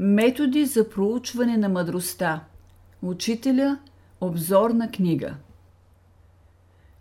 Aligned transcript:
Методи 0.00 0.66
за 0.66 0.88
проучване 0.88 1.56
на 1.56 1.68
мъдростта. 1.68 2.44
Учителя– 3.02 3.78
обзорна 4.20 4.90
книга. 4.90 5.34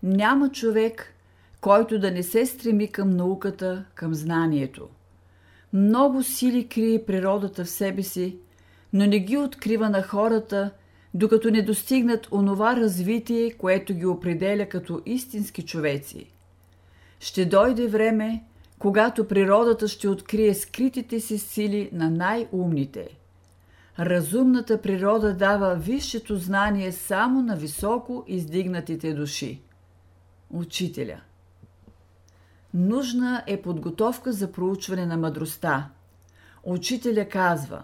Няма 0.04 0.52
човек, 0.52 1.13
който 1.62 1.99
да 1.99 2.12
не 2.12 2.23
се 2.23 2.46
стреми 2.46 2.91
към 2.91 3.10
науката, 3.10 3.86
към 3.96 4.15
знанието. 4.15 4.88
Много 5.73 6.23
сили 6.23 6.68
крие 6.68 7.05
природата 7.05 7.65
в 7.65 7.70
себе 7.70 8.04
си, 8.04 8.38
но 8.94 9.06
не 9.06 9.20
ги 9.20 9.38
открива 9.38 9.90
на 9.90 10.04
хората, 10.04 10.72
докато 11.14 11.50
не 11.50 11.62
достигнат 11.62 12.28
онова 12.32 12.76
развитие, 12.76 13.52
което 13.52 13.94
ги 13.94 14.06
определя 14.06 14.70
като 14.70 15.02
истински 15.06 15.66
човеци. 15.66 16.32
Ще 17.20 17.45
дойде 17.45 17.88
време, 17.88 18.44
когато 18.80 19.27
природата 19.27 19.88
ще 19.88 20.09
открие 20.09 20.53
скритите 20.53 21.20
си 21.20 21.38
сили 21.38 21.89
на 21.94 22.09
най-умните. 22.09 23.07
Разумната 23.99 24.81
природа 24.81 25.34
дава 25.34 25.76
висшето 25.76 26.35
знание 26.35 26.91
само 26.91 27.41
на 27.41 27.55
високо 27.55 28.23
издигнатите 28.27 29.13
души. 29.13 29.62
Учителя 30.49 31.21
Нужна 32.73 33.44
е 33.48 33.62
подготовка 33.62 34.32
за 34.32 34.52
проучване 34.52 35.05
на 35.05 35.18
мъдростта. 35.18 35.90
Учителя 36.63 37.26
казва 37.30 37.84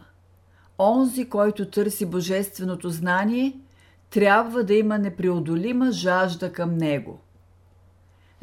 Онзи, 0.79 1.29
който 1.29 1.69
търси 1.69 2.05
божественото 2.05 2.89
знание, 2.89 3.59
трябва 4.09 4.63
да 4.63 4.73
има 4.73 4.97
непреодолима 4.97 5.91
жажда 5.91 6.53
към 6.53 6.77
него– 6.77 7.19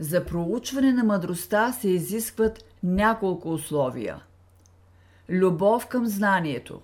за 0.00 0.24
проучване 0.24 0.92
на 0.92 1.04
мъдростта 1.04 1.72
се 1.72 1.88
изискват 1.88 2.64
няколко 2.82 3.52
условия. 3.52 4.22
Любов 5.28 5.86
към 5.86 6.06
знанието. 6.06 6.80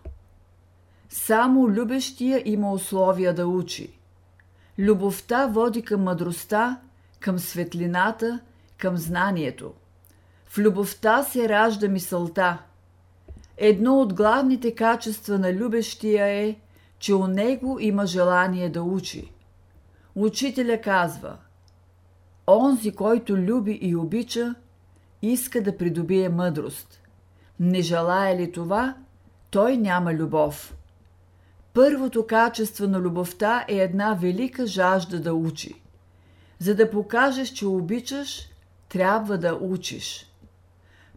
Само 1.08 1.68
любещия 1.68 2.42
има 2.44 2.72
условия 2.72 3.34
да 3.34 3.46
учи. 3.46 3.98
Любовта 4.78 5.46
води 5.46 5.82
към 5.82 6.02
мъдростта, 6.02 6.80
към 7.20 7.38
светлината, 7.38 8.40
към 8.78 8.96
знанието. 8.96 9.72
В 10.46 10.58
любовта 10.58 11.22
се 11.22 11.48
ражда 11.48 11.88
мисълта. 11.88 12.58
Едно 13.56 14.00
от 14.00 14.14
главните 14.14 14.74
качества 14.74 15.38
на 15.38 15.52
любещия 15.52 16.26
е, 16.26 16.56
че 16.98 17.14
у 17.14 17.26
него 17.26 17.78
има 17.80 18.06
желание 18.06 18.68
да 18.68 18.82
учи. 18.82 19.32
Учителя 20.14 20.80
казва– 20.80 21.36
Онзи, 22.48 22.92
който 22.92 23.36
люби 23.36 23.78
и 23.82 23.96
обича, 23.96 24.54
иска 25.22 25.62
да 25.62 25.76
придобие 25.76 26.28
мъдрост. 26.28 27.00
Не 27.60 27.82
желая 27.82 28.36
ли 28.36 28.52
това, 28.52 28.94
той 29.50 29.76
няма 29.76 30.14
любов. 30.14 30.76
Първото 31.74 32.26
качество 32.26 32.88
на 32.88 33.00
любовта 33.00 33.64
е 33.68 33.74
една 33.74 34.14
велика 34.14 34.66
жажда 34.66 35.20
да 35.20 35.34
учи. 35.34 35.74
За 36.58 36.74
да 36.74 36.90
покажеш, 36.90 37.48
че 37.48 37.66
обичаш, 37.66 38.48
трябва 38.88 39.38
да 39.38 39.54
учиш. 39.54 40.32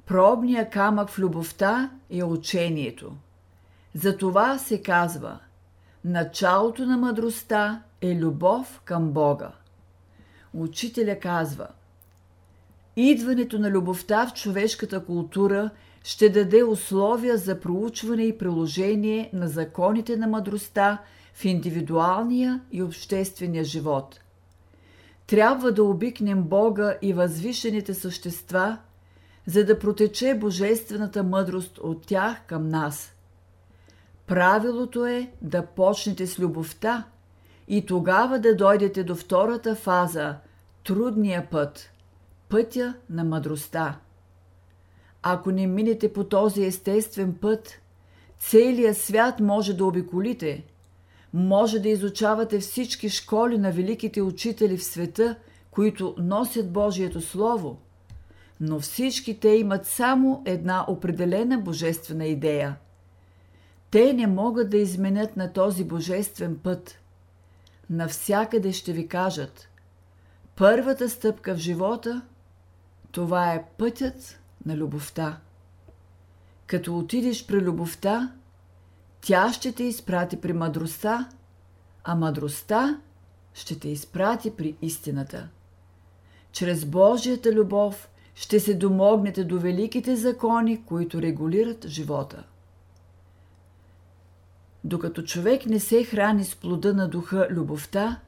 Пробният 0.06 0.70
камък 0.70 1.10
в 1.10 1.20
любовта 1.20 1.92
е 2.10 2.24
учението. 2.24 3.16
Затова 3.96 4.58
се 4.58 4.82
казва– 4.82 5.40
началото 6.06 6.86
на 6.86 6.98
мъдростта 6.98 7.82
е 8.02 8.16
любов 8.16 8.82
към 8.86 9.12
Бога. 9.12 9.52
Учителя 10.54 11.20
казва 11.20 11.68
Идването 12.96 13.60
на 13.60 13.72
любовта 13.72 14.28
в 14.28 14.34
човешката 14.34 15.06
култура 15.06 15.70
ще 16.04 16.30
даде 16.30 16.64
условия 16.64 17.38
за 17.38 17.60
проучване 17.60 18.24
и 18.24 18.38
приложение 18.38 19.30
на 19.34 19.48
законите 19.48 20.18
на 20.18 20.28
мъдростта 20.28 21.02
в 21.34 21.46
индивидуалния 21.46 22.62
и 22.72 22.84
обществения 22.84 23.64
живот. 23.64 24.20
Трябва 25.28 25.72
да 25.72 25.84
обикнем 25.84 26.44
Бога 26.44 26.96
и 27.02 27.14
възвишените 27.14 27.94
същества, 27.94 28.78
за 29.46 29.66
да 29.66 29.80
протече 29.80 30.34
божествената 30.34 31.24
мъдрост 31.24 31.78
от 31.78 32.06
тях 32.06 32.46
към 32.48 32.70
нас. 32.70 33.16
Правилото 34.28 35.06
е 35.06 35.32
да 35.42 35.66
почнете 35.66 36.28
с 36.28 36.40
любовта– 36.40 37.04
и 37.70 37.86
тогава 37.86 38.40
да 38.40 38.56
дойдете 38.56 39.04
до 39.04 39.16
втората 39.16 39.76
фаза– 39.76 40.36
трудния 40.84 41.48
път, 41.52 41.92
пътя 42.50 42.94
на 43.10 43.24
мъдростта. 43.24 44.00
Ако 45.24 45.52
не 45.52 45.68
минете 45.68 46.14
по 46.14 46.24
този 46.24 46.64
естествен 46.66 47.34
път, 47.42 47.82
целият 48.40 48.98
свят 48.98 49.40
може 49.40 49.74
да 49.74 49.86
обиколите, 49.86 50.66
може 51.34 51.80
да 51.80 51.90
изучавате 51.90 52.60
всички 52.60 53.10
школи 53.10 53.58
на 53.58 53.72
великите 53.72 54.22
учители 54.22 54.78
в 54.78 54.84
света, 54.84 55.36
които 55.72 56.16
носят 56.18 56.72
Божието 56.72 57.22
Слово, 57.22 57.78
но 58.60 58.80
всички 58.80 59.40
те 59.40 59.50
имат 59.50 59.86
само 59.86 60.44
една 60.46 60.86
определена 60.88 61.58
божествена 61.58 62.26
идея. 62.26 62.76
Те 63.92 64.14
не 64.14 64.28
могат 64.28 64.70
да 64.70 64.78
изменят 64.78 65.38
на 65.38 65.54
този 65.54 65.84
божествен 65.84 66.60
път– 66.64 67.00
навсякъде 67.90 68.72
ще 68.72 68.94
ви 68.94 69.08
кажат 69.08 69.70
първата 70.56 71.10
стъпка 71.10 71.56
в 71.56 71.58
живота 71.58 72.22
това 73.12 73.54
е 73.54 73.66
пътят 73.78 74.40
на 74.66 74.78
любовта. 74.78 75.38
Като 76.68 76.98
отидеш 76.98 77.48
при 77.48 77.62
любовта, 77.62 78.32
тя 79.22 79.54
ще 79.54 79.72
те 79.72 79.84
изпрати 79.84 80.42
при 80.42 80.54
мъдростта, 80.54 81.30
а 82.04 82.16
мъдростта 82.16 83.00
ще 83.54 83.80
те 83.80 83.90
изпрати 83.90 84.52
при 84.52 84.76
истината. 84.82 85.50
Чрез 86.52 86.86
Божията 86.86 87.52
любов 87.52 88.10
ще 88.36 88.60
се 88.60 88.74
домогнете 88.74 89.44
до 89.44 89.60
великите 89.60 90.16
закони, 90.16 90.86
които 90.86 91.22
регулират 91.22 91.88
живота. 91.88 92.44
Докато 94.84 95.22
човек 95.22 95.66
не 95.66 95.80
се 95.80 96.04
храни 96.04 96.44
с 96.44 96.56
плода 96.56 96.94
на 96.94 97.08
духа 97.08 97.48
любовта, 97.50 98.20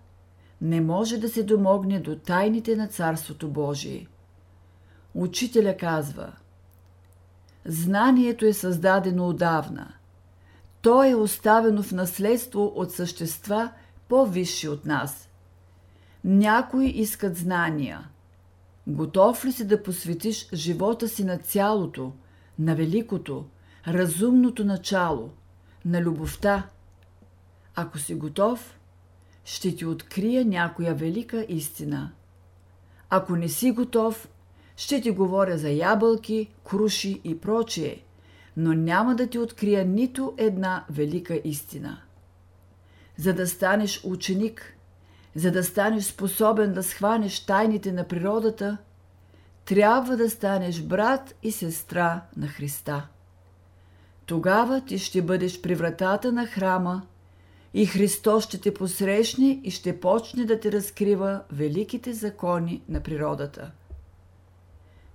не 0.62 0.82
може 0.82 1.18
да 1.18 1.30
се 1.30 1.44
домогне 1.44 2.00
до 2.00 2.16
тайните 2.16 2.76
на 2.76 2.88
Царството 2.88 3.50
Божие. 3.50 4.08
Учителя 5.14 5.78
казва 5.78 6.34
Знанието 7.66 8.46
е 8.46 8.54
създадено 8.54 9.30
отдавна. 9.30 9.94
То 10.82 11.04
е 11.04 11.16
оставено 11.16 11.84
в 11.84 11.92
наследство 11.92 12.72
от 12.76 12.92
същества 12.92 13.72
по-висши 14.08 14.68
от 14.68 14.86
нас. 14.86 15.30
Някои 16.24 16.88
искат 16.88 17.38
знания. 17.38 18.10
Готов 18.88 19.46
ли 19.46 19.52
си 19.52 19.68
да 19.68 19.84
посветиш 19.84 20.50
живота 20.54 21.08
си 21.08 21.24
на 21.24 21.38
цялото, 21.38 22.12
на 22.60 22.76
великото, 22.76 23.46
разумното 23.88 24.66
начало– 24.66 25.30
на 25.86 26.02
любовта. 26.02 26.70
Ако 27.76 27.98
си 27.98 28.16
готов, 28.16 28.80
ще 29.46 29.76
ти 29.76 29.86
открия 29.86 30.46
някоя 30.46 30.94
велика 30.94 31.46
истина. 31.50 32.12
Ако 33.10 33.36
не 33.36 33.50
си 33.50 33.72
готов, 33.72 34.28
ще 34.78 35.02
ти 35.02 35.12
говоря 35.12 35.58
за 35.58 35.70
ябълки, 35.70 36.50
круши 36.64 37.22
и 37.24 37.40
прочие, 37.40 38.04
но 38.58 38.74
няма 38.74 39.16
да 39.16 39.28
ти 39.28 39.40
открия 39.40 39.86
нито 39.86 40.34
една 40.38 40.86
велика 40.90 41.42
истина. 41.44 42.02
За 43.18 43.34
да 43.34 43.48
станеш 43.48 44.02
ученик, 44.04 44.78
за 45.36 45.52
да 45.52 45.64
станеш 45.64 46.04
способен 46.04 46.74
да 46.74 46.84
схванеш 46.84 47.46
тайните 47.46 47.92
на 47.92 48.04
природата, 48.04 48.78
трябва 49.66 50.18
да 50.18 50.30
станеш 50.30 50.82
брат 50.82 51.36
и 51.44 51.52
сестра 51.52 52.22
на 52.38 52.48
Христа. 52.48 53.08
Тогава 54.32 54.82
ти 54.82 55.00
ще 55.00 55.22
бъдеш 55.22 55.62
при 55.62 55.76
вратата 55.76 56.32
на 56.32 56.46
храма 56.46 57.02
и 57.74 57.86
Христос 57.86 58.44
ще 58.44 58.62
те 58.62 58.74
посрещне 58.74 59.62
и 59.64 59.72
ще 59.72 60.00
почне 60.00 60.46
да 60.46 60.60
те 60.60 60.72
разкрива 60.72 61.44
великите 61.52 62.14
закони 62.14 62.82
на 62.90 63.00
природата. 63.00 63.72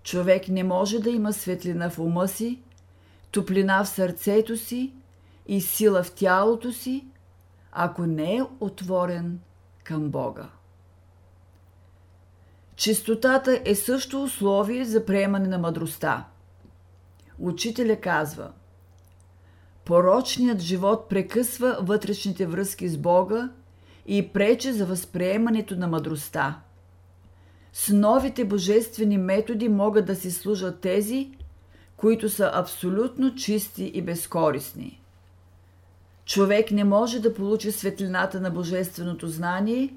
Човек 0.02 0.48
не 0.48 0.64
може 0.64 0.98
да 0.98 1.10
има 1.10 1.32
светлина 1.32 1.90
в 1.90 1.98
ума 1.98 2.28
си, 2.28 2.62
топлина 3.30 3.84
в 3.84 3.88
сърцето 3.88 4.56
си 4.56 4.92
и 5.46 5.60
сила 5.60 6.02
в 6.02 6.12
тялото 6.12 6.72
си, 6.72 7.06
ако 7.72 8.06
не 8.06 8.36
е 8.36 8.42
отворен 8.60 9.40
към 9.84 10.10
Бога. 10.10 10.48
Чистотата 12.74 13.62
е 13.64 13.74
също 13.74 14.22
условие 14.22 14.84
за 14.84 15.06
приемане 15.06 15.48
на 15.48 15.58
мъдростта. 15.58 16.26
Учителя 17.38 17.96
казва– 18.00 18.52
Порочният 19.86 20.60
живот 20.60 21.08
прекъсва 21.08 21.78
вътрешните 21.82 22.46
връзки 22.46 22.88
с 22.88 22.98
Бога 22.98 23.50
и 24.06 24.28
пречи 24.28 24.72
за 24.72 24.86
възприемането 24.86 25.76
на 25.76 25.86
мъдростта. 25.86 26.60
С 27.72 27.92
новите 27.92 28.44
божествени 28.44 29.18
методи 29.18 29.68
могат 29.68 30.06
да 30.06 30.16
си 30.16 30.30
служат 30.30 30.80
тези, 30.80 31.30
които 31.96 32.28
са 32.28 32.50
абсолютно 32.54 33.34
чисти 33.34 33.84
и 33.94 34.02
безкорисни. 34.02 35.00
Човек 36.24 36.70
не 36.70 36.84
може 36.84 37.20
да 37.20 37.34
получи 37.34 37.72
светлината 37.72 38.40
на 38.40 38.50
божественото 38.50 39.28
знание, 39.28 39.94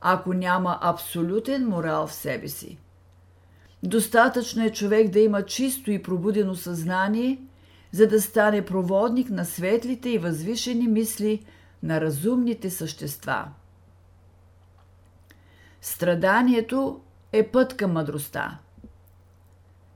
ако 0.00 0.34
няма 0.34 0.78
абсолютен 0.82 1.68
морал 1.68 2.06
в 2.06 2.12
себе 2.12 2.48
си. 2.48 2.78
Достатъчно 3.82 4.64
е 4.64 4.72
човек 4.72 5.10
да 5.10 5.20
има 5.20 5.42
чисто 5.42 5.90
и 5.90 6.02
пробудено 6.02 6.54
съзнание, 6.54 7.38
за 7.96 8.06
да 8.06 8.22
стане 8.22 8.64
проводник 8.64 9.30
на 9.30 9.44
светлите 9.44 10.08
и 10.08 10.18
възвишени 10.18 10.88
мисли 10.88 11.44
на 11.82 12.00
разумните 12.00 12.70
същества. 12.70 13.48
Страданието 15.80 17.00
е 17.32 17.48
път 17.48 17.76
към 17.76 17.92
мъдростта. 17.92 18.58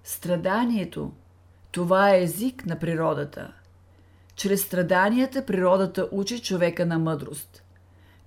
Страданието– 0.04 1.12
това 1.72 2.14
е 2.14 2.22
език 2.22 2.66
на 2.66 2.78
природата. 2.78 3.52
Чрез 4.34 4.62
страданията 4.62 5.46
природата 5.46 6.08
учи 6.12 6.42
човека 6.42 6.86
на 6.86 6.98
мъдрост. 6.98 7.62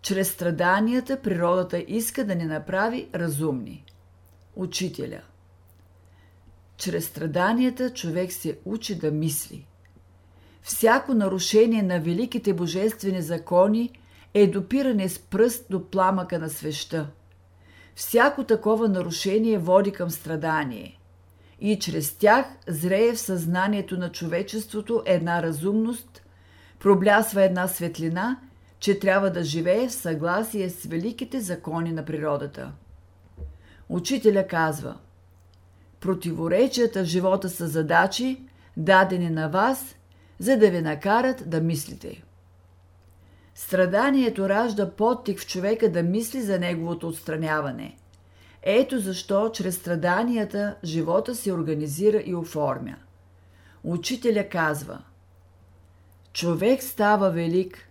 Чрез 0.01 0.31
страданията 0.31 1.21
природата 1.21 1.77
иска 1.87 2.25
да 2.25 2.35
ни 2.35 2.45
направи 2.45 3.09
разумни. 3.15 3.85
Учителя– 4.55 5.21
чрез 6.77 7.05
страданията 7.05 7.93
човек 7.93 8.31
се 8.31 8.59
учи 8.65 8.99
да 8.99 9.11
мисли. 9.11 9.67
Всяко 10.61 11.13
нарушение 11.13 11.81
на 11.81 11.99
великите 11.99 12.53
божествени 12.53 13.21
закони 13.21 13.91
е 14.33 14.47
допиране 14.47 15.09
с 15.09 15.19
пръст 15.19 15.65
до 15.69 15.89
пламъка 15.89 16.39
на 16.39 16.49
свеща. 16.49 17.07
Всяко 17.95 18.43
такова 18.43 18.89
нарушение 18.89 19.57
води 19.57 19.91
към 19.91 20.09
страдание. 20.09 20.99
И 21.59 21.79
чрез 21.79 22.17
тях 22.17 22.45
зрее 22.67 23.13
в 23.13 23.19
съзнанието 23.19 23.97
на 23.97 24.11
човечеството 24.11 25.03
една 25.05 25.43
разумност, 25.43 26.21
проблясва 26.79 27.43
една 27.43 27.67
светлина, 27.67 28.39
че 28.79 28.99
трябва 28.99 29.29
да 29.29 29.43
живее 29.43 29.87
в 29.87 29.93
съгласие 29.93 30.69
с 30.69 30.85
великите 30.85 31.41
закони 31.41 31.91
на 31.91 32.05
природата. 32.05 32.71
Учителя 33.89 34.47
казва– 34.47 34.97
Противоречията 36.03 37.03
в 37.03 37.05
живота 37.05 37.49
са 37.49 37.67
задачи, 37.67 38.41
дадени 38.77 39.29
на 39.29 39.49
вас, 39.49 39.95
за 40.39 40.57
да 40.57 40.69
ви 40.69 40.81
накарат 40.81 41.49
да 41.49 41.61
мислите. 41.61 42.23
Страданието 43.55 44.49
ражда 44.49 44.91
подтик 44.91 45.39
в 45.39 45.47
човека 45.47 45.91
да 45.91 46.03
мисли 46.03 46.41
за 46.41 46.59
неговото 46.59 47.07
отстраняване. 47.07 47.97
Ето 48.63 48.99
защо 48.99 49.49
чрез 49.49 49.75
страданията 49.75 50.75
живота 50.83 51.35
се 51.35 51.53
организира 51.53 52.21
и 52.25 52.35
оформя. 52.35 52.95
Учителя 53.83 54.49
казва 54.49 55.01
Човек 56.33 56.83
става 56.83 57.31
велик, 57.31 57.89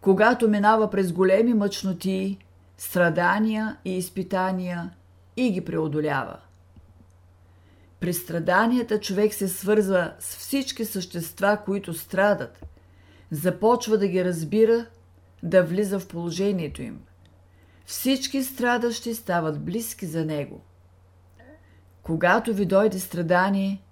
когато 0.00 0.48
минава 0.48 0.90
през 0.90 1.12
големи 1.12 1.54
мъчноти, 1.54 2.38
страдания 2.78 3.76
и 3.84 3.96
изпитания 3.96 4.90
и 5.36 5.52
ги 5.52 5.64
преодолява. 5.64 6.36
При 8.00 8.12
страданията 8.12 9.00
човек 9.00 9.34
се 9.34 9.48
свързва 9.48 10.12
с 10.18 10.36
всички 10.36 10.84
същества, 10.84 11.58
които 11.64 11.94
страдат. 11.94 12.66
Започва 13.30 13.98
да 13.98 14.08
ги 14.08 14.24
разбира, 14.24 14.86
да 15.42 15.62
влиза 15.62 15.98
в 16.00 16.08
положението 16.08 16.82
им. 16.82 17.00
Всички 17.86 18.44
страдащи 18.44 19.14
стават 19.14 19.64
близки 19.64 20.06
за 20.06 20.24
него. 20.24 20.60
Когато 22.02 22.54
ви 22.54 22.66
дойде 22.66 22.98
страдание, 22.98 23.82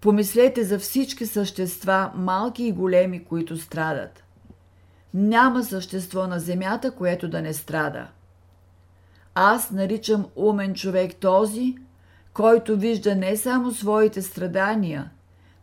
помислете 0.00 0.64
за 0.64 0.78
всички 0.78 1.26
същества, 1.26 2.12
малки 2.14 2.64
и 2.64 2.72
големи, 2.72 3.24
които 3.24 3.56
страдат. 3.56 4.24
Няма 5.14 5.64
същество 5.64 6.26
на 6.26 6.38
земята, 6.40 6.90
което 6.90 7.28
да 7.28 7.42
не 7.42 7.52
страда. 7.52 8.08
Аз 9.34 9.70
наричам 9.70 10.26
умен 10.36 10.74
човек 10.74 11.16
този, 11.16 11.74
който 12.34 12.76
вижда 12.76 13.14
не 13.14 13.36
само 13.36 13.72
своите 13.72 14.22
страдания, 14.22 15.10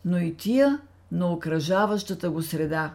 но 0.04 0.18
и 0.18 0.36
тия 0.36 0.80
на 1.12 1.32
окръжаващата 1.32 2.30
го 2.30 2.42
среда. 2.42 2.94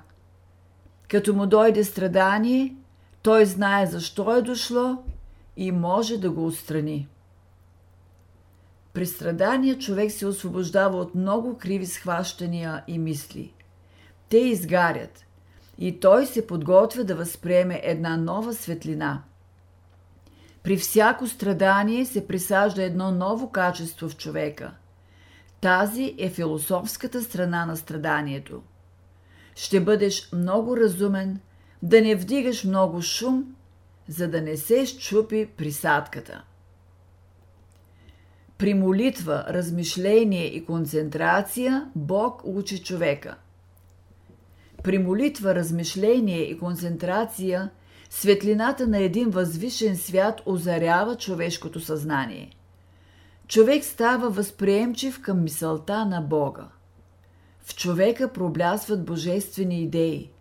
Като 1.07 1.33
му 1.33 1.45
дойде 1.45 1.83
страдание, 1.83 2.75
той 3.21 3.45
знае 3.45 3.85
защо 3.85 4.35
е 4.35 4.41
дошло 4.41 4.97
и 5.57 5.71
може 5.71 6.18
да 6.18 6.31
го 6.31 6.47
отстрани. 6.47 7.07
При 8.94 9.06
страдания 9.06 9.77
човек 9.77 10.12
се 10.12 10.27
освобождава 10.27 10.97
от 10.97 11.15
много 11.15 11.57
криви 11.57 11.85
схващания 11.85 12.83
и 12.88 13.00
мисли. 13.00 13.53
Те 14.29 14.38
изгарят 14.38 15.25
и 15.79 16.00
той 16.00 16.25
се 16.25 16.47
подготвя 16.47 17.03
да 17.03 17.15
възприеме 17.15 17.81
една 17.83 18.18
нова 18.18 18.53
светлина– 18.53 19.24
при 20.68 20.78
всяко 20.78 21.28
страдание 21.28 22.06
се 22.06 22.28
присажда 22.28 22.84
едно 22.84 23.12
ново 23.12 23.50
качество 23.50 24.10
в 24.10 24.18
човека. 24.18 24.72
Тази 25.62 26.16
е 26.18 26.30
философската 26.30 27.22
страна 27.22 27.66
на 27.66 27.78
страданието. 27.78 28.62
Ще 29.56 29.80
бъдеш 29.80 30.31
много 30.34 30.78
разумен, 30.78 31.40
да 31.84 32.02
не 32.02 32.16
вдигаш 32.16 32.64
много 32.64 33.02
шум, 33.02 33.56
за 34.08 34.28
да 34.28 34.42
не 34.42 34.58
се 34.58 34.86
щупи 34.86 35.50
присадката. 35.58 36.44
При 38.58 38.74
молитва, 38.74 39.46
размишление 39.50 40.46
и 40.46 40.66
концентрация 40.66 41.92
Бог 41.96 42.42
учи 42.46 42.84
човека. 42.84 43.36
При 44.84 44.98
молитва, 44.98 45.56
размишление 45.56 46.42
и 46.42 46.60
концентрация– 46.60 47.70
Светлината 48.09 48.88
на 48.88 48.98
един 48.98 49.30
възвишен 49.30 49.98
свят 49.98 50.42
озарява 50.45 51.15
човешкото 51.15 51.80
съзнание. 51.80 52.51
Човек 53.48 53.83
става 53.83 54.30
възприемчив 54.30 55.21
към 55.21 55.44
мисълта 55.44 56.06
на 56.06 56.21
Бога. 56.21 56.68
В 57.63 57.75
човека 57.75 58.33
проблясват 58.33 59.06
божествени 59.06 59.81
идеи. 59.81 60.31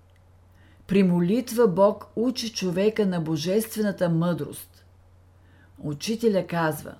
При 0.86 1.02
молитва 1.02 1.68
Бог 1.68 2.06
учи 2.16 2.52
човека 2.52 3.06
на 3.06 3.20
божествената 3.20 4.08
мъдрост. 4.08 4.84
Учителя 5.78 6.46
казва 6.46 6.94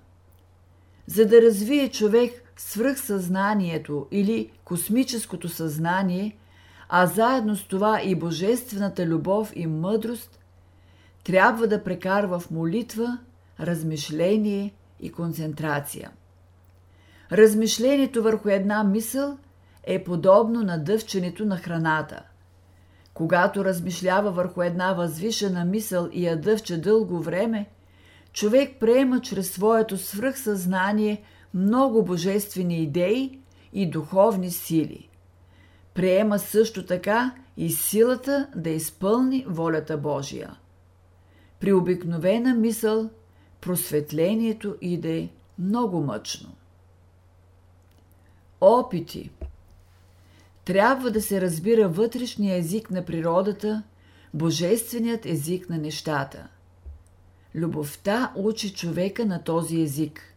За 1.07 1.27
да 1.27 1.43
развие 1.43 1.89
човек 1.89 2.53
свръхсъзнанието 2.57 4.07
или 4.11 4.51
космическото 4.65 5.49
съзнание, 5.49 6.37
а 6.89 7.07
заедно 7.07 7.57
с 7.57 7.65
това 7.65 8.03
и 8.03 8.15
божествената 8.15 9.07
любов 9.07 9.53
и 9.55 9.67
мъдрост, 9.67 10.39
трябва 11.27 11.67
да 11.67 11.85
прекарва 11.85 12.39
в 12.39 12.51
молитва, 12.51 13.19
размишление 13.61 14.75
и 15.01 15.13
концентрация. 15.13 16.11
Размишлението 17.33 18.23
върху 18.23 18.49
една 18.49 18.85
мисъл 18.85 19.39
е 19.85 20.05
подобно 20.05 20.63
на 20.63 20.79
дъвченето 20.79 21.45
на 21.45 21.57
храната. 21.57 22.23
Когато 23.15 23.65
размишлява 23.65 24.31
върху 24.31 24.63
една 24.63 24.93
възвишена 24.93 25.65
мисъл 25.65 26.09
и 26.13 26.27
я 26.27 26.41
дъвче 26.41 26.81
дълго 26.81 27.21
време, 27.21 27.67
човек 28.33 28.77
приема 28.81 29.21
чрез 29.21 29.51
своето 29.51 29.97
свръхсъзнание 29.99 31.23
много 31.55 32.05
божествени 32.05 32.83
идеи 32.83 33.41
и 33.73 33.91
духовни 33.91 34.51
сили. 34.51 35.09
Приема 35.95 36.39
също 36.39 36.87
така 36.87 37.35
и 37.57 37.71
силата 37.71 38.49
да 38.57 38.71
изпълни 38.71 39.45
волята 39.49 39.99
Божия. 39.99 40.57
При 41.61 41.73
обикновена 41.73 42.55
мисъл 42.55 43.11
просветлението 43.61 44.77
иде 44.81 45.29
много 45.59 46.01
мъчно. 46.01 46.55
Опити 48.61 49.31
Трябва 50.65 51.11
да 51.11 51.23
се 51.23 51.41
разбира 51.41 51.89
вътрешния 51.89 52.57
език 52.57 52.91
на 52.91 53.05
природата, 53.05 53.83
божественият 54.35 55.27
език 55.27 55.71
на 55.71 55.79
нещата. 55.79 56.49
Любовта 57.55 58.33
учи 58.37 58.75
човека 58.75 59.27
на 59.27 59.45
този 59.45 59.81
език. 59.81 60.35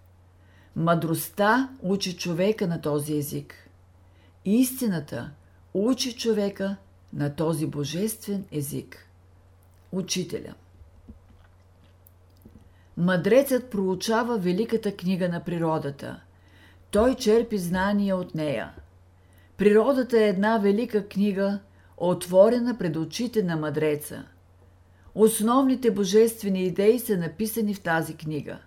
Мъдростта 0.76 1.70
учи 1.82 2.18
човека 2.18 2.68
на 2.68 2.82
този 2.82 3.18
език. 3.18 3.70
Истината 4.46 5.32
учи 5.74 6.18
човека 6.18 6.76
на 7.14 7.36
този 7.36 7.66
божествен 7.66 8.46
език. 8.52 9.08
Учителя– 9.92 10.54
Мъдрецът 13.00 13.70
проучава 13.70 14.38
великата 14.38 14.96
книга 14.96 15.30
на 15.30 15.44
природата. 15.44 16.22
Той 16.92 17.16
черпи 17.16 17.58
знания 17.58 18.18
от 18.18 18.36
нея. 18.36 18.72
Природата 19.58 20.20
е 20.20 20.28
една 20.28 20.58
велика 20.58 21.08
книга, 21.08 21.60
отворена 21.98 22.78
пред 22.78 22.96
очите 22.96 23.44
на 23.44 23.56
мъдреца. 23.58 24.24
Основните 25.16 25.92
божествени 25.92 26.64
идеи 26.64 27.00
са 27.00 27.18
написани 27.18 27.74
в 27.74 27.82
тази 27.82 28.18
книга. 28.18 28.58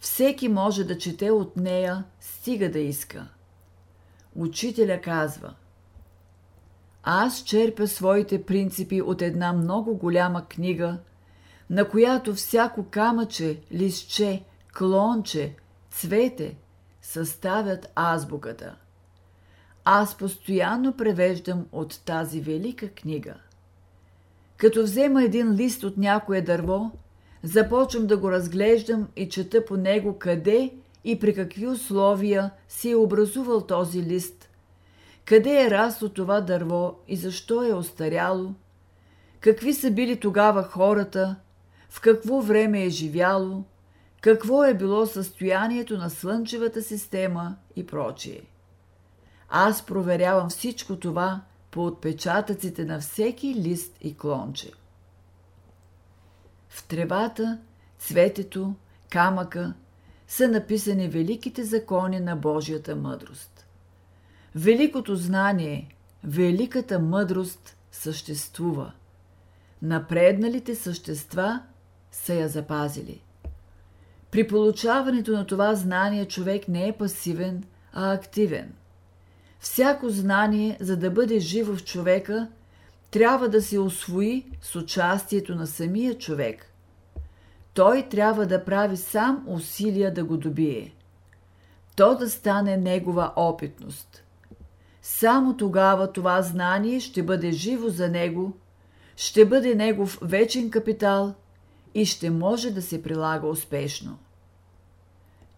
Всеки 0.00 0.48
може 0.48 0.84
да 0.84 0.98
чете 0.98 1.30
от 1.30 1.56
нея, 1.56 2.04
стига 2.20 2.70
да 2.70 2.78
иска. 2.78 3.28
Учителя 4.36 5.00
казва 5.00 5.54
аз 7.02 7.44
черпя 7.44 7.86
своите 7.86 8.42
принципи 8.42 9.02
от 9.02 9.22
една 9.22 9.52
много 9.52 9.96
голяма 9.96 10.44
книга, 10.44 10.98
на 11.70 11.88
която 11.88 12.34
всяко 12.34 12.86
камъче, 12.90 13.60
листче, 13.72 14.44
клонче, 14.78 15.54
цвете 15.90 16.56
съставят 17.02 17.92
азбуката. 17.94 18.76
Аз 19.84 20.14
постоянно 20.16 20.96
превеждам 20.96 21.66
от 21.72 22.00
тази 22.04 22.40
велика 22.40 22.88
книга. 22.88 23.34
Като 24.56 24.82
взема 24.82 25.24
един 25.24 25.54
лист 25.54 25.84
от 25.84 25.96
някое 25.96 26.40
дърво, 26.40 26.90
започвам 27.42 28.06
да 28.06 28.16
го 28.16 28.32
разглеждам 28.32 29.08
и 29.16 29.28
чета 29.28 29.64
по 29.64 29.76
него 29.76 30.18
къде 30.18 30.72
и 31.04 31.18
при 31.18 31.34
какви 31.34 31.66
условия 31.66 32.50
си 32.68 32.90
е 32.90 32.96
образувал 32.96 33.60
този 33.60 34.02
лист, 34.02 34.48
къде 35.24 35.62
е 35.62 35.70
расло 35.70 36.08
това 36.08 36.40
дърво 36.40 36.94
и 37.08 37.16
защо 37.16 37.62
е 37.62 37.72
остаряло, 37.72 38.54
какви 39.40 39.74
са 39.74 39.90
били 39.90 40.20
тогава 40.20 40.62
хората, 40.62 41.36
в 41.88 42.00
какво 42.00 42.40
време 42.40 42.84
е 42.84 42.90
живяло, 42.90 43.64
какво 44.20 44.64
е 44.64 44.74
било 44.74 45.06
състоянието 45.06 45.98
на 45.98 46.10
Слънчевата 46.10 46.82
система 46.82 47.56
и 47.76 47.86
прочие. 47.86 48.42
Аз 49.48 49.86
проверявам 49.86 50.48
всичко 50.48 50.96
това 50.96 51.42
по 51.70 51.86
отпечатъците 51.86 52.84
на 52.84 53.00
всеки 53.00 53.54
лист 53.54 53.96
и 54.00 54.16
клонче. 54.16 54.72
В 56.68 56.88
тревата, 56.88 57.58
цветето, 57.98 58.74
камъка 59.10 59.74
са 60.28 60.48
написани 60.48 61.08
великите 61.08 61.64
закони 61.64 62.20
на 62.20 62.36
Божията 62.36 62.96
мъдрост. 62.96 63.66
Великото 64.54 65.16
знание, 65.16 65.94
великата 66.24 66.98
мъдрост 66.98 67.76
съществува. 67.92 68.92
Напредналите 69.82 70.74
същества 70.74 71.62
са 72.24 72.34
я 72.34 72.48
запазили. 72.48 73.20
При 74.30 74.48
получаването 74.48 75.32
на 75.32 75.46
това 75.46 75.74
знание 75.74 76.24
човек 76.24 76.68
не 76.68 76.88
е 76.88 76.92
пасивен, 76.92 77.64
а 77.92 78.12
активен. 78.12 78.72
Всяко 79.60 80.08
знание, 80.08 80.76
за 80.80 80.96
да 80.96 81.10
бъде 81.10 81.38
живо 81.38 81.76
в 81.76 81.84
човека, 81.84 82.48
трябва 83.10 83.48
да 83.48 83.62
се 83.62 83.78
освои 83.78 84.46
с 84.62 84.76
участието 84.76 85.54
на 85.54 85.66
самия 85.66 86.18
човек. 86.18 86.72
Той 87.74 88.08
трябва 88.10 88.46
да 88.46 88.64
прави 88.64 88.96
сам 88.96 89.44
усилия 89.46 90.14
да 90.14 90.24
го 90.24 90.36
добие. 90.36 90.94
То 91.96 92.14
да 92.14 92.30
стане 92.30 92.76
негова 92.76 93.32
опитност. 93.36 94.22
Само 95.02 95.56
тогава 95.56 96.12
това 96.12 96.42
знание 96.42 97.00
ще 97.00 97.22
бъде 97.22 97.52
живо 97.52 97.88
за 97.88 98.08
него, 98.08 98.52
ще 99.16 99.44
бъде 99.44 99.74
негов 99.74 100.18
вечен 100.22 100.70
капитал 100.70 101.34
и 101.98 102.06
ще 102.06 102.30
може 102.30 102.70
да 102.70 102.82
се 102.82 103.02
прилага 103.02 103.46
успешно. 103.46 104.18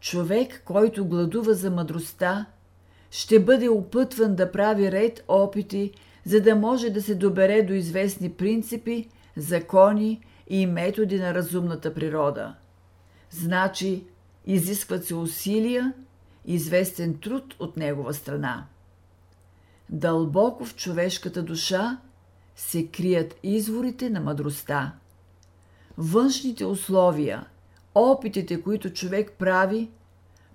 Човек, 0.01 0.63
който 0.65 1.05
гладува 1.05 1.55
за 1.55 1.71
мъдростта, 1.71 2.47
ще 3.11 3.41
бъде 3.41 3.69
опътван 3.69 4.35
да 4.35 4.53
прави 4.53 4.93
ред 4.93 5.25
опити, 5.29 5.93
за 6.25 6.41
да 6.41 6.57
може 6.57 6.91
да 6.91 7.03
се 7.03 7.15
добере 7.15 7.63
до 7.63 7.73
известни 7.73 8.33
принципи, 8.33 9.09
закони 9.37 10.21
и 10.49 10.67
методи 10.67 11.19
на 11.19 11.35
разумната 11.35 11.95
природа. 11.95 12.55
Значи, 13.31 14.05
изискват 14.47 15.07
се 15.07 15.15
усилия, 15.15 15.93
известен 16.45 17.19
труд 17.19 17.55
от 17.59 17.77
негова 17.77 18.15
страна. 18.15 18.67
Дълбоко 19.91 20.65
в 20.65 20.77
човешката 20.77 21.43
душа 21.43 21.99
се 22.57 22.87
крият 22.87 23.35
изворите 23.43 24.11
на 24.11 24.21
мъдростта. 24.21 25.00
Външните 26.03 26.65
условия, 26.65 27.47
опитите, 27.95 28.63
които 28.63 28.91
човек 28.91 29.33
прави, 29.39 29.91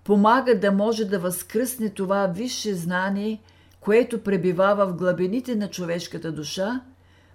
помага 0.03 0.59
да 0.59 0.71
може 0.71 1.05
да 1.05 1.19
възкръсне 1.19 1.89
това 1.89 2.27
висше 2.27 2.73
знание, 2.73 3.41
което 3.79 4.23
пребивава 4.23 4.87
в 4.87 4.95
глъбините 4.95 5.55
на 5.55 5.69
човешката 5.69 6.31
душа, 6.31 6.81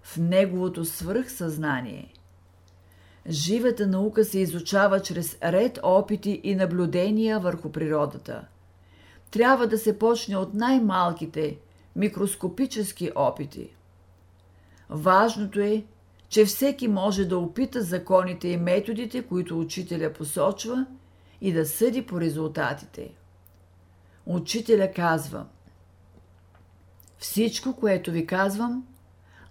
в 0.02 0.16
неговото 0.16 0.84
свръхсъзнание. 0.84 2.12
Живата 3.28 3.86
наука 3.86 4.24
се 4.24 4.38
изучава 4.38 5.00
чрез 5.00 5.38
ред 5.42 5.78
опити 5.82 6.40
и 6.44 6.54
наблюдения 6.54 7.40
върху 7.40 7.72
природата. 7.72 8.44
Трябва 9.30 9.66
да 9.66 9.78
се 9.78 9.98
почне 9.98 10.36
от 10.36 10.54
най-малките, 10.54 11.58
микроскопически 11.96 13.10
опити. 13.14 13.68
Важното 14.88 15.60
е, 15.60 15.84
че 16.30 16.44
всеки 16.44 16.88
може 16.88 17.24
да 17.24 17.38
опита 17.38 17.82
законите 17.82 18.48
и 18.48 18.56
методите, 18.56 19.22
които 19.22 19.60
учителя 19.60 20.12
посочва– 20.12 20.86
и 21.40 21.52
да 21.52 21.66
съди 21.66 22.06
по 22.06 22.20
резултатите. 22.20 23.10
Учителя 24.26 24.92
казва 24.92 25.46
Всичко, 27.18 27.76
което 27.76 28.10
ви 28.10 28.26
казвам, 28.26 28.86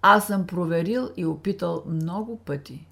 аз 0.01 0.27
съм 0.27 0.47
проверил 0.47 1.09
и 1.17 1.25
опитал 1.25 1.83
много 1.85 2.37
пъти. 2.37 2.85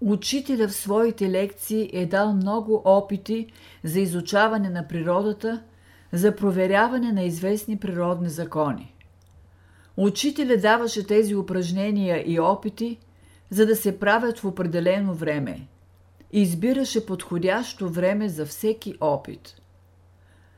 Учителя 0.00 0.68
в 0.68 0.74
своите 0.74 1.30
лекции 1.30 1.90
е 1.92 2.06
дал 2.06 2.32
много 2.34 2.82
опити 2.84 3.52
за 3.84 4.00
изучаване 4.00 4.70
на 4.70 4.88
природата, 4.88 5.62
за 6.12 6.36
проверяване 6.36 7.12
на 7.12 7.22
известни 7.22 7.78
природни 7.78 8.28
закони. 8.28 8.91
Учителя 9.96 10.56
даваше 10.56 11.06
тези 11.06 11.34
упражнения 11.34 12.24
и 12.26 12.40
опити, 12.40 12.98
за 13.50 13.66
да 13.66 13.76
се 13.76 13.98
правят 13.98 14.38
в 14.38 14.44
определено 14.44 15.14
време– 15.14 15.66
избираше 16.32 17.06
подходящо 17.06 17.88
време 17.88 18.28
за 18.28 18.46
всеки 18.46 18.94
опит. 19.00 19.60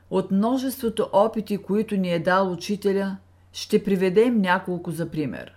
От 0.09 0.31
множеството 0.31 1.09
опити, 1.13 1.57
които 1.57 1.95
ни 1.95 2.13
е 2.13 2.19
дал 2.19 2.51
учителя, 2.51 3.17
ще 3.53 3.83
приведем 3.83 4.41
няколко 4.41 4.91
за 4.91 5.09
пример. 5.09 5.53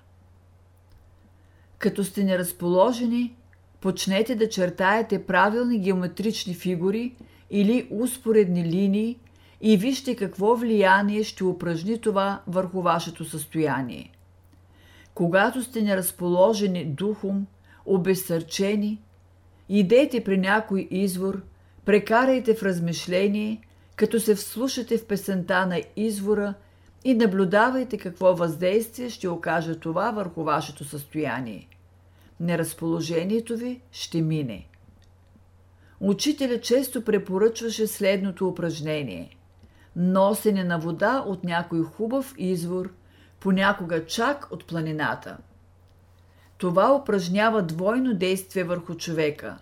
Като 1.79 2.05
сте 2.05 2.25
неразположени, 2.25 3.37
почнете 3.81 4.35
да 4.35 4.49
чертаете 4.49 5.27
правилни 5.27 5.81
геометрични 5.81 6.55
фигури 6.55 7.17
или 7.51 7.89
успоредни 7.91 8.65
линии 8.65 9.19
и 9.61 9.77
вижте 9.77 10.17
какво 10.17 10.57
влияние 10.57 11.23
ще 11.23 11.45
упражни 11.45 12.01
това 12.01 12.43
върху 12.47 12.83
вашето 12.83 13.25
състояние. 13.25 14.11
Когато 15.15 15.63
сте 15.63 15.83
неразположени 15.83 16.85
духом, 16.85 17.47
обесърчени, 17.87 19.01
Идете 19.69 20.25
при 20.25 20.39
някой 20.39 20.89
извор, 20.91 21.43
прекарайте 21.85 22.55
в 22.55 22.63
размишление, 22.63 23.61
като 23.97 24.21
се 24.21 24.35
вслушате 24.35 24.99
в 24.99 25.07
песента 25.07 25.67
на 25.67 25.83
извора 25.97 26.55
и 27.05 27.15
наблюдавайте 27.15 27.99
какво 27.99 28.35
въздействие 28.35 29.11
ще 29.11 29.29
окаже 29.29 29.75
това 29.75 30.11
върху 30.11 30.45
вашето 30.45 30.85
състояние. 30.85 31.69
Неразположението 32.41 33.57
ви 33.57 33.81
ще 33.93 34.23
мине. 34.23 34.67
Учителя 36.01 36.61
често 36.61 37.05
препоръчваше 37.05 37.87
следното 37.87 38.49
упражнение– 38.49 39.31
носене 39.99 40.65
на 40.65 40.79
вода 40.79 41.25
от 41.27 41.45
някой 41.45 41.83
хубав 41.83 42.35
извор, 42.39 42.93
понякога 43.41 44.07
чак 44.07 44.49
от 44.51 44.67
планината– 44.67 45.37
това 46.59 46.95
упражнява 46.95 47.63
двойно 47.63 48.15
действие 48.15 48.65
върху 48.65 48.95
човека. 48.95 49.57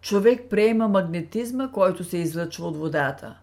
Човек 0.00 0.40
приема 0.50 0.88
магнетизма, 0.88 1.72
който 1.72 2.04
се 2.04 2.18
излъчва 2.18 2.66
от 2.66 2.76
водата. 2.76 3.38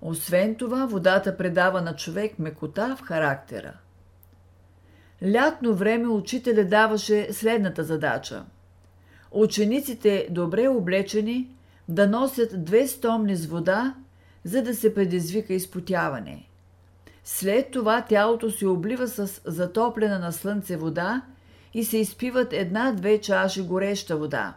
Освен 0.00 0.54
това, 0.54 0.86
водата 0.86 1.36
предава 1.36 1.82
на 1.82 1.96
човек 1.96 2.38
мекота 2.38 2.96
в 2.96 3.02
характера. 3.02 3.72
Лятно 5.32 5.74
време 5.74 6.08
учителя 6.08 6.64
даваше 6.64 7.32
следната 7.32 7.84
задача. 7.84 8.44
Учениците, 9.30 10.28
добре 10.30 10.68
облечени, 10.68 11.50
да 11.88 12.06
носят 12.06 12.64
две 12.64 12.86
стомни 12.86 13.36
с 13.36 13.46
вода, 13.46 13.94
за 14.46 14.62
да 14.62 14.74
се 14.74 14.94
предизвика 14.94 15.54
изпотяване. 15.54 16.48
След 17.24 17.70
това 17.70 18.02
тялото 18.02 18.50
се 18.50 18.66
облива 18.66 19.08
с 19.08 19.40
затоплена 19.44 20.18
на 20.18 20.32
слънце 20.32 20.76
вода– 20.76 21.22
и 21.76 21.84
се 21.84 21.98
изпиват 21.98 22.52
една-две 22.52 23.20
чаши 23.20 23.62
гореща 23.62 24.16
вода. 24.16 24.54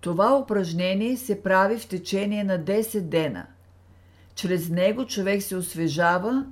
Това 0.00 0.38
упражнение 0.38 1.16
се 1.16 1.42
прави 1.42 1.78
в 1.78 1.88
течение 1.88 2.44
на 2.44 2.58
10 2.58 3.00
дена. 3.00 3.46
Чрез 4.34 4.68
него 4.68 5.06
човек 5.06 5.42
се 5.42 5.56
освежава, 5.56 6.46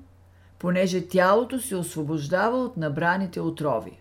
понеже 0.58 1.08
тялото 1.08 1.60
се 1.60 1.76
освобождава 1.76 2.64
от 2.64 2.76
набраните 2.76 3.40
отрови. 3.40 4.00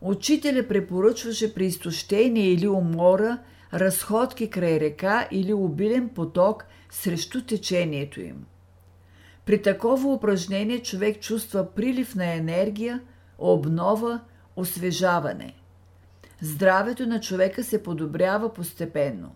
Учителя 0.00 0.68
препоръчваше 0.68 1.54
при 1.54 1.66
изтощение 1.66 2.52
или 2.52 2.68
умора 2.68 3.38
разходки 3.80 4.50
край 4.50 4.80
река 4.80 5.28
или 5.30 5.52
обилен 5.52 6.08
поток 6.08 6.64
срещу 6.90 7.42
течението 7.42 8.20
им. 8.20 8.46
При 9.46 9.62
такова 9.62 10.12
упражнение 10.12 10.82
човек 10.82 11.20
чувства 11.20 11.74
прилив 11.74 12.14
на 12.14 12.34
енергия, 12.34 13.00
обнова, 13.38 14.20
освежаване. 14.56 15.54
Здравето 16.40 17.06
на 17.06 17.20
човека 17.20 17.64
се 17.64 17.82
подобрява 17.82 18.54
постепенно. 18.54 19.34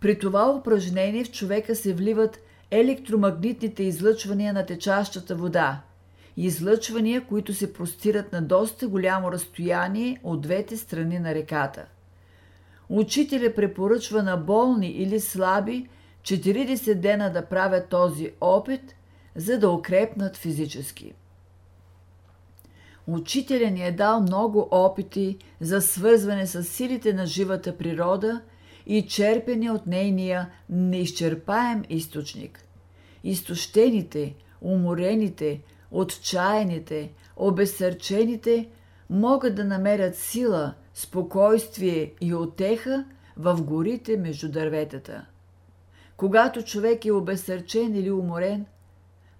При 0.00 0.18
това 0.18 0.50
упражнение 0.50 1.24
в 1.24 1.32
човека 1.32 1.74
се 1.74 1.94
вливат 1.94 2.40
електромагнитните 2.70 3.82
излъчвания 3.82 4.52
на 4.52 4.66
течащата 4.66 5.36
вода, 5.36 5.80
излъчвания, 6.36 7.26
които 7.26 7.54
се 7.54 7.72
простират 7.72 8.32
на 8.32 8.42
доста 8.42 8.88
голямо 8.88 9.32
разстояние 9.32 10.20
от 10.22 10.40
двете 10.40 10.76
страни 10.76 11.18
на 11.18 11.34
реката. 11.34 11.86
Учителя 12.88 13.54
препоръчва 13.54 14.22
на 14.22 14.36
болни 14.36 14.88
или 14.88 15.20
слаби 15.20 15.88
40 16.22 16.94
дена 16.94 17.32
да 17.32 17.46
правят 17.46 17.88
този 17.88 18.30
опит, 18.40 18.94
за 19.36 19.58
да 19.58 19.70
укрепнат 19.70 20.36
физически. 20.36 21.12
Учителя 23.06 23.70
ни 23.70 23.86
е 23.86 23.92
дал 23.92 24.20
много 24.20 24.68
опити 24.70 25.38
за 25.60 25.80
свързване 25.80 26.46
с 26.46 26.64
силите 26.64 27.12
на 27.12 27.26
живата 27.26 27.78
природа 27.78 28.40
и 28.86 29.06
черпене 29.06 29.70
от 29.70 29.86
нейния 29.86 30.50
неизчерпаем 30.70 31.82
източник. 31.88 32.64
Изтощените, 33.24 34.34
уморените, 34.60 35.60
отчаяните, 35.90 37.12
обесърчените 37.36 38.68
могат 39.10 39.54
да 39.54 39.64
намерят 39.64 40.16
сила, 40.16 40.74
спокойствие 40.94 42.12
и 42.20 42.34
отеха 42.34 43.04
в 43.36 43.62
горите 43.62 44.16
между 44.16 44.52
дърветата. 44.52 45.26
Когато 46.16 46.62
човек 46.62 47.04
е 47.04 47.12
обесърчен 47.12 47.94
или 47.94 48.10
уморен, 48.10 48.66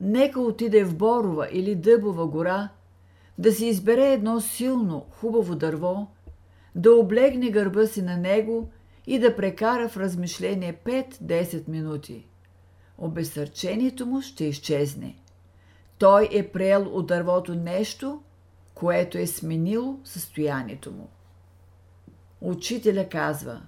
нека 0.01 0.41
отиде 0.41 0.85
в 0.85 0.97
Борова 0.97 1.49
или 1.53 1.75
Дъбова 1.75 2.27
гора, 2.27 2.69
да 3.39 3.53
си 3.53 3.67
избере 3.67 4.13
едно 4.13 4.41
силно, 4.41 5.07
хубаво 5.11 5.55
дърво, 5.55 6.07
да 6.75 6.95
облегне 6.95 7.51
гърба 7.51 7.87
си 7.87 8.03
на 8.03 8.17
него 8.17 8.69
и 9.07 9.19
да 9.19 9.37
прекара 9.37 9.89
в 9.89 9.97
размишление 9.97 10.79
5-10 10.85 11.69
минути. 11.69 12.27
Обесърчението 12.99 14.07
му 14.07 14.23
ще 14.23 14.45
изчезне. 14.45 15.17
Той 15.99 16.29
е 16.33 16.49
приел 16.49 16.83
от 16.93 17.07
дървото 17.07 17.55
нещо, 17.55 18.23
което 18.75 19.19
е 19.19 19.27
сменило 19.27 19.99
състоянието 20.05 20.93
му. 20.93 21.09
Учителя 22.45 23.09
казва 23.09 23.63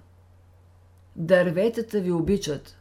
Дърветата 1.15 1.99
ви 1.99 2.11
обичат. 2.11 2.77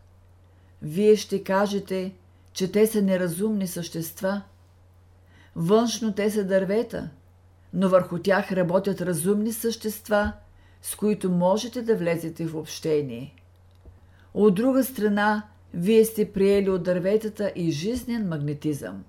Вие 0.82 1.16
ще 1.16 1.42
кажете, 1.42 2.12
че 2.52 2.72
те 2.72 2.86
са 2.86 3.02
неразумни 3.02 3.66
същества. 3.66 4.42
Външно 5.54 6.12
те 6.12 6.30
са 6.30 6.44
дървета, 6.44 7.08
но 7.72 7.88
върху 7.88 8.18
тях 8.18 8.52
работят 8.52 9.00
разумни 9.00 9.52
същества, 9.52 10.32
с 10.82 10.96
които 10.96 11.30
можете 11.30 11.82
да 11.82 11.96
влезете 11.96 12.46
в 12.46 12.56
общение. 12.56 13.34
От 14.34 14.54
друга 14.54 14.84
страна, 14.84 15.42
вие 15.74 16.04
сте 16.04 16.32
приели 16.32 16.70
от 16.70 16.82
дърветата 16.82 17.52
и 17.56 17.70
жизнен 17.70 18.28
магнетизъм. 18.28 19.04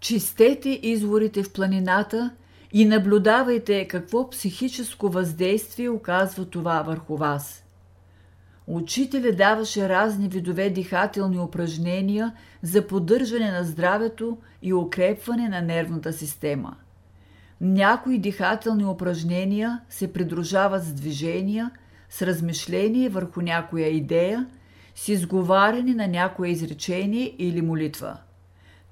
Чистете 0.00 0.68
изворите 0.82 1.42
в 1.42 1.52
планината 1.52 2.30
и 2.72 2.84
наблюдавайте 2.84 3.88
какво 3.88 4.30
психическо 4.30 5.08
въздействие 5.08 5.88
оказва 5.88 6.44
това 6.44 6.82
върху 6.82 7.16
вас. 7.16 7.64
Учителя 8.66 9.32
даваше 9.32 9.88
разни 9.88 10.28
видове 10.28 10.70
дихателни 10.70 11.38
упражнения 11.38 12.34
за 12.62 12.86
поддържане 12.86 13.50
на 13.50 13.64
здравето 13.64 14.38
и 14.62 14.72
укрепване 14.72 15.48
на 15.48 15.62
нервната 15.62 16.12
система. 16.12 16.76
Някои 17.60 18.18
дихателни 18.18 18.84
упражнения 18.84 19.80
се 19.88 20.12
придружават 20.12 20.84
с 20.84 20.92
движения, 20.92 21.70
с 22.10 22.22
размишление 22.22 23.08
върху 23.08 23.40
някоя 23.40 23.88
идея, 23.88 24.46
с 24.94 25.08
изговаряне 25.08 25.94
на 25.94 26.08
някое 26.08 26.48
изречение 26.48 27.34
или 27.38 27.62
молитва– 27.62 28.16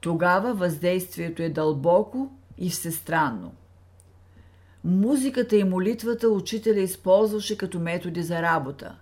тогава 0.00 0.54
въздействието 0.54 1.42
е 1.42 1.48
дълбоко 1.48 2.30
и 2.58 2.70
всестранно. 2.70 3.52
Музиката 4.84 5.56
и 5.56 5.64
молитвата 5.64 6.28
учителя 6.28 6.80
използваше 6.80 7.58
като 7.58 7.80
методи 7.80 8.22
за 8.22 8.42
работа. 8.42 8.96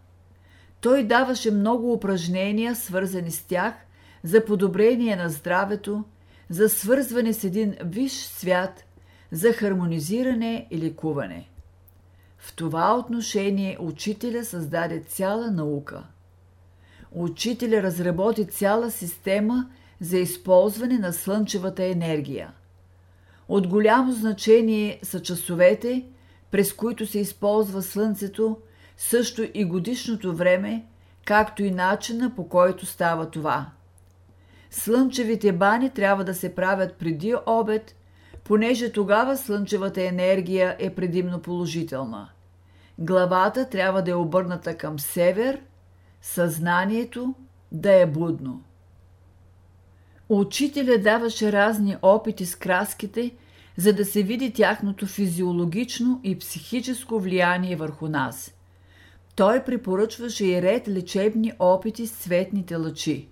Той 0.80 1.04
даваше 1.04 1.50
много 1.50 1.92
упражнения, 1.92 2.76
свързани 2.76 3.30
с 3.30 3.42
тях, 3.42 3.74
за 4.22 4.44
подобрение 4.44 5.16
на 5.16 5.28
здравето, 5.28 6.04
за 6.50 6.68
свързване 6.68 7.32
с 7.32 7.44
един 7.44 7.74
виш 7.84 8.12
свят, 8.12 8.84
за 9.32 9.52
хармонизиране 9.52 10.66
и 10.70 10.78
лекуване. 10.78 11.48
В 12.38 12.56
това 12.56 12.98
отношение 12.98 13.76
учителя 13.80 14.44
създаде 14.44 15.00
цяла 15.00 15.50
наука. 15.50 16.02
Учителя 17.12 17.82
разработи 17.82 18.46
цяла 18.46 18.90
система 18.90 19.70
за 20.00 20.18
използване 20.18 20.98
на 20.98 21.12
слънчевата 21.12 21.84
енергия. 21.84 22.52
От 23.48 23.66
голямо 23.66 24.12
значение 24.12 24.98
са 25.02 25.22
часовете, 25.22 26.04
през 26.50 26.72
които 26.72 27.06
се 27.06 27.18
използва 27.18 27.82
Слънцето, 27.82 28.56
също 28.96 29.46
и 29.54 29.64
годишното 29.64 30.34
време, 30.36 30.86
както 31.24 31.62
и 31.62 31.70
начина 31.70 32.34
по 32.36 32.48
който 32.48 32.86
става 32.86 33.30
това. 33.30 33.66
Слънчевите 34.70 35.52
бани 35.52 35.90
трябва 35.90 36.24
да 36.24 36.34
се 36.34 36.54
правят 36.54 36.94
преди 36.94 37.34
обед, 37.46 37.96
понеже 38.44 38.92
тогава 38.92 39.36
слънчевата 39.36 40.02
енергия 40.02 40.76
е 40.78 40.94
предимно 40.94 41.42
положителна. 41.42 42.28
Главата 42.98 43.68
трябва 43.68 44.02
да 44.02 44.10
е 44.10 44.14
обърната 44.14 44.76
към 44.76 44.98
север, 44.98 45.60
съзнанието 46.22 47.34
да 47.72 47.92
е 47.92 48.06
будно. 48.06 48.62
Учителя 50.28 50.98
даваше 50.98 51.52
разни 51.52 51.96
опити 52.02 52.46
с 52.46 52.54
краските, 52.54 53.30
за 53.76 53.92
да 53.92 54.04
се 54.04 54.22
види 54.22 54.52
тяхното 54.52 55.06
физиологично 55.06 56.20
и 56.24 56.38
психическо 56.38 57.20
влияние 57.20 57.76
върху 57.76 58.08
нас. 58.08 58.54
Той 59.36 59.64
препоръчваше 59.64 60.46
и 60.46 60.62
ред 60.62 60.88
лечебни 60.88 61.52
опити 61.58 62.06
с 62.06 62.12
цветните 62.12 62.76
лъчи. 62.76 63.28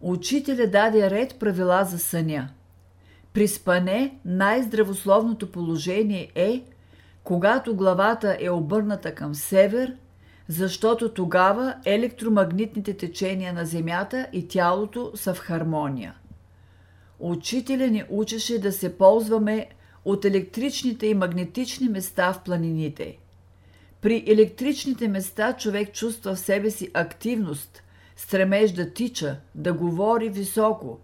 Учителя 0.00 0.66
даде 0.66 1.10
ред 1.10 1.36
правила 1.40 1.84
за 1.84 1.98
съня. 1.98 2.48
При 3.32 3.48
спане 3.48 4.18
най-здравословното 4.24 5.52
положение 5.52 6.32
е, 6.34 6.62
когато 7.24 7.76
главата 7.76 8.36
е 8.40 8.50
обърната 8.50 9.14
към 9.14 9.34
север– 9.34 9.96
защото 10.48 11.14
тогава 11.14 11.74
електромагнитните 11.84 12.96
течения 12.96 13.52
на 13.52 13.64
Земята 13.64 14.26
и 14.32 14.48
тялото 14.48 15.12
са 15.14 15.34
в 15.34 15.38
хармония. 15.38 16.14
Учителя 17.18 17.86
ни 17.86 18.04
учеше 18.10 18.58
да 18.58 18.72
се 18.72 18.98
ползваме 18.98 19.68
от 20.04 20.24
електричните 20.24 21.06
и 21.06 21.14
магнетични 21.14 21.88
места 21.88 22.32
в 22.32 22.42
планините. 22.44 23.18
При 24.00 24.24
електричните 24.26 25.08
места 25.08 25.52
човек 25.52 25.92
чувства 25.92 26.34
в 26.34 26.38
себе 26.38 26.70
си 26.70 26.90
активност, 26.94 27.82
стремеж 28.16 28.72
да 28.72 28.92
тича, 28.92 29.36
да 29.54 29.72
говори 29.72 30.28
високо, 30.28 30.98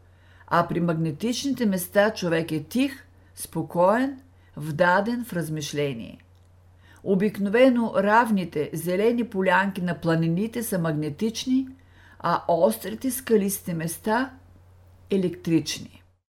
а 0.46 0.68
при 0.68 0.81
магнетичните 0.81 1.66
места 1.66 2.11
човек 2.14 2.53
е 2.53 2.62
тих, 2.62 3.07
спокоен, 3.35 4.20
вдаден 4.57 5.24
в 5.24 5.33
размишление. 5.33 6.18
Обикновено 7.11 7.92
равните 7.97 8.71
зелени 8.73 9.25
полянки 9.25 9.83
на 9.83 10.01
планините 10.01 10.62
са 10.62 10.79
магнетични, 10.79 11.68
а 12.18 12.42
острите 12.49 13.11
скалисти 13.11 13.75
места– 13.75 14.31
електрични. 15.11 15.97